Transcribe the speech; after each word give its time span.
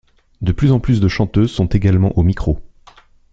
De 0.41 0.51
plus 0.51 0.71
en 0.71 0.79
plus 0.79 0.99
de 0.99 1.07
chanteuses 1.07 1.51
sont 1.51 1.67
également 1.67 2.17
au 2.17 2.23
micro. 2.23 2.59